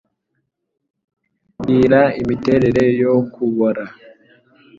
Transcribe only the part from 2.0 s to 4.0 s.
imiterere yo kubora;